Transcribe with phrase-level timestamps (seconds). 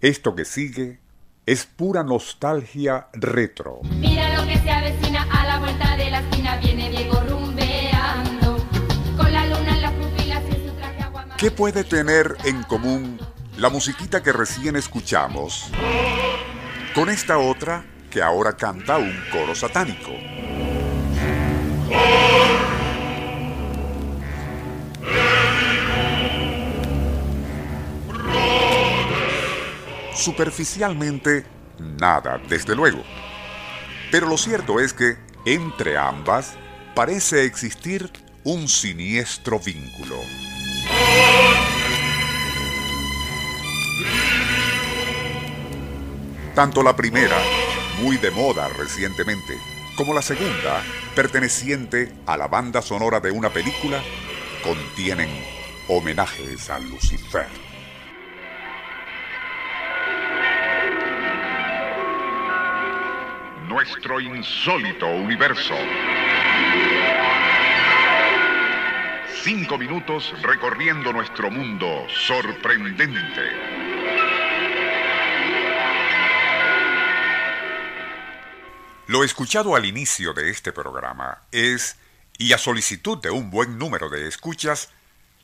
[0.00, 1.00] Esto que sigue
[1.44, 3.80] es pura nostalgia retro.
[3.82, 8.64] Mira lo que se avecina a la vuelta de la esquina, viene Diego rumbeando,
[9.16, 11.36] con la luna en las pupilas y su traje aguamar.
[11.36, 13.18] ¿Qué puede tener en común
[13.56, 15.68] la musiquita que recién escuchamos
[16.94, 20.12] con esta otra que ahora canta un coro satánico?
[30.18, 31.44] Superficialmente,
[31.78, 33.04] nada, desde luego.
[34.10, 36.56] Pero lo cierto es que entre ambas
[36.96, 38.10] parece existir
[38.42, 40.16] un siniestro vínculo.
[46.56, 47.36] Tanto la primera,
[48.02, 49.56] muy de moda recientemente,
[49.96, 50.82] como la segunda,
[51.14, 54.02] perteneciente a la banda sonora de una película,
[54.64, 55.30] contienen
[55.86, 57.67] homenajes a Lucifer.
[63.68, 65.74] Nuestro insólito universo.
[69.42, 73.42] Cinco minutos recorriendo nuestro mundo sorprendente.
[79.06, 81.98] Lo escuchado al inicio de este programa es,
[82.38, 84.88] y a solicitud de un buen número de escuchas,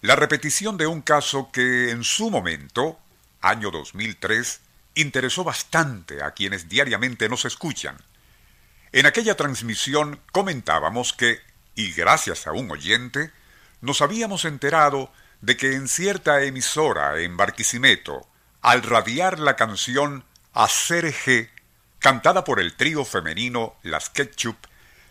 [0.00, 2.98] la repetición de un caso que en su momento,
[3.42, 4.62] año 2003,
[4.94, 7.98] interesó bastante a quienes diariamente nos escuchan.
[8.94, 11.40] En aquella transmisión comentábamos que,
[11.74, 13.32] y gracias a un oyente,
[13.80, 18.24] nos habíamos enterado de que en cierta emisora en Barquisimeto,
[18.62, 21.50] al radiar la canción G,
[21.98, 24.58] cantada por el trío femenino Las Ketchup,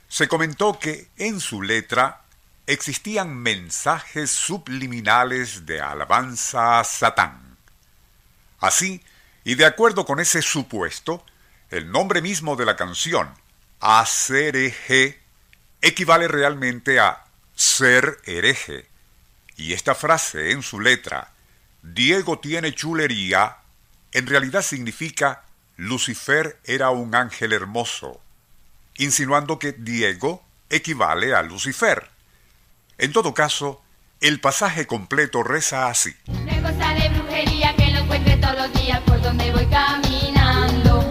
[0.08, 2.22] se comentó que en su letra
[2.68, 7.58] existían mensajes subliminales de alabanza a Satán.
[8.62, 9.04] Así,
[9.44, 11.26] y de acuerdo con ese supuesto,
[11.70, 13.43] el nombre mismo de la canción,
[13.86, 15.20] Hacer hereje
[15.82, 18.86] equivale realmente a ser hereje.
[19.58, 21.34] Y esta frase en su letra,
[21.82, 23.58] Diego tiene chulería,
[24.14, 25.44] en realidad significa
[25.76, 28.22] Lucifer era un ángel hermoso,
[28.96, 32.10] insinuando que Diego equivale a Lucifer.
[32.98, 33.84] En todo caso,
[34.22, 36.16] el pasaje completo reza así.
[36.28, 41.03] Una cosa de brujería que lo encuentre todos los días por donde voy caminando.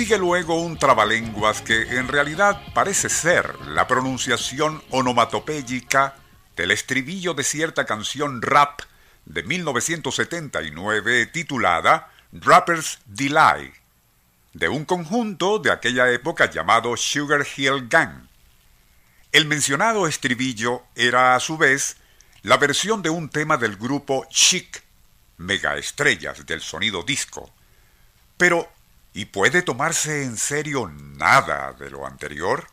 [0.00, 6.14] Sigue luego un trabalenguas que en realidad parece ser la pronunciación onomatopéyica
[6.56, 8.80] del estribillo de cierta canción rap
[9.26, 13.74] de 1979 titulada Rapper's Delight,
[14.54, 18.26] de un conjunto de aquella época llamado Sugar Hill Gang.
[19.32, 21.98] El mencionado estribillo era a su vez
[22.40, 24.82] la versión de un tema del grupo Chic,
[25.36, 27.52] megaestrellas del sonido disco.
[28.38, 28.66] Pero,
[29.12, 32.68] ¿y puede tomarse en serio nada de lo anterior?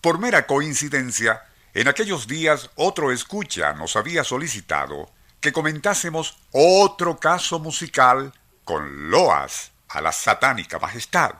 [0.00, 1.42] Por mera coincidencia,
[1.72, 5.10] en aquellos días otro escucha nos había solicitado
[5.40, 8.32] que comentásemos otro caso musical
[8.64, 11.32] con loas a la satánica majestad.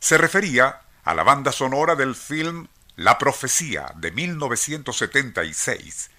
[0.00, 6.10] Se refería a la banda sonora del film La Profecía de 1976,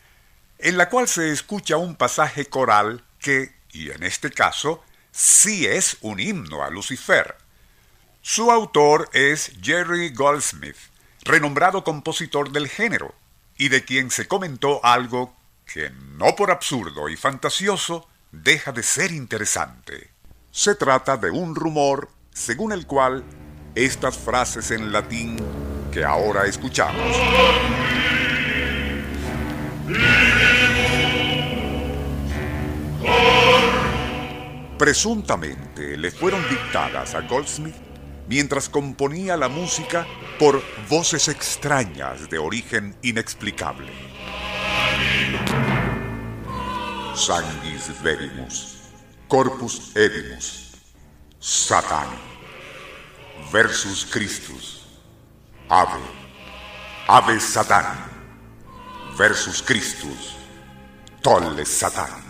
[0.59, 4.83] en la cual se escucha un pasaje coral que, y en este caso,
[5.15, 7.35] sí es un himno a Lucifer.
[8.21, 10.75] Su autor es Jerry Goldsmith,
[11.23, 13.15] renombrado compositor del género,
[13.57, 15.33] y de quien se comentó algo
[15.65, 20.11] que no por absurdo y fantasioso deja de ser interesante.
[20.51, 23.23] Se trata de un rumor según el cual
[23.73, 25.37] estas frases en latín
[25.91, 27.15] que ahora escuchamos
[34.77, 37.75] presuntamente le fueron dictadas a Goldsmith
[38.27, 40.05] mientras componía la música
[40.39, 43.91] por voces extrañas de origen inexplicable.
[47.15, 48.77] Sanguis verimus,
[49.27, 50.73] corpus edimus,
[51.39, 52.07] Satan,
[53.51, 54.85] versus Christus,
[55.69, 56.01] ave,
[57.07, 57.95] ave Satan,
[59.17, 60.35] versus Christus,
[61.21, 62.24] tolle Satan.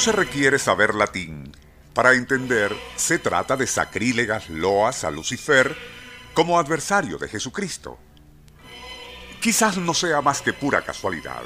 [0.00, 1.54] Se requiere saber latín
[1.92, 5.76] para entender se trata de sacrílegas loas a Lucifer
[6.32, 7.98] como adversario de Jesucristo.
[9.42, 11.42] Quizás no sea más que pura casualidad,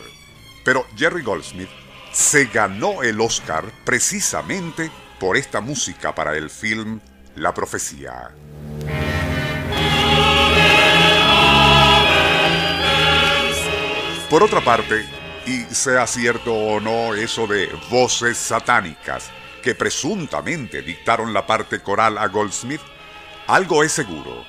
[0.64, 1.68] pero Jerry Goldsmith
[2.12, 7.00] se ganó el Oscar precisamente por esta música para el film
[7.34, 8.30] La Profecía.
[14.30, 15.04] Por otra parte,
[15.46, 19.30] y sea cierto o no eso de voces satánicas
[19.62, 22.82] que presuntamente dictaron la parte coral a Goldsmith,
[23.46, 24.44] algo es seguro.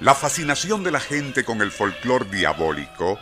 [0.00, 3.18] La fascinación de la gente con el folclore diabólico,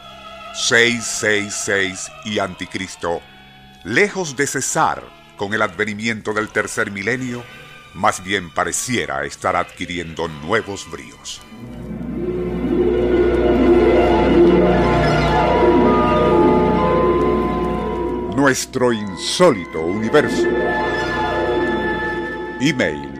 [0.55, 3.21] 666 y Anticristo,
[3.85, 5.03] lejos de cesar
[5.37, 7.45] con el advenimiento del tercer milenio,
[7.95, 11.43] más bien pareciera estar adquiriendo nuevos bríos.
[18.53, 20.47] Nuestro insólito universo.
[22.61, 23.11] Email